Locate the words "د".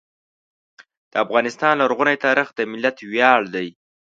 1.11-1.13, 2.53-2.59